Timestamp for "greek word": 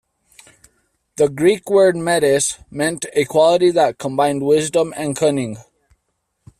1.29-1.95